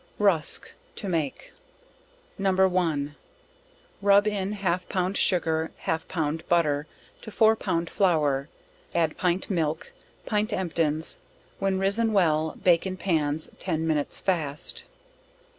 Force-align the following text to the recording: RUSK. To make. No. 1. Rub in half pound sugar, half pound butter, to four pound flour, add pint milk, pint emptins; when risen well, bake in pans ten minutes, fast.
RUSK. 0.17 0.71
To 0.95 1.07
make. 1.07 1.53
No. 2.39 2.51
1. 2.67 3.15
Rub 4.01 4.25
in 4.25 4.53
half 4.53 4.89
pound 4.89 5.15
sugar, 5.15 5.69
half 5.77 6.07
pound 6.07 6.41
butter, 6.49 6.87
to 7.21 7.29
four 7.29 7.55
pound 7.55 7.87
flour, 7.87 8.49
add 8.95 9.15
pint 9.15 9.51
milk, 9.51 9.93
pint 10.25 10.51
emptins; 10.53 11.19
when 11.59 11.77
risen 11.77 12.13
well, 12.13 12.55
bake 12.63 12.87
in 12.87 12.97
pans 12.97 13.51
ten 13.59 13.85
minutes, 13.85 14.19
fast. 14.19 14.85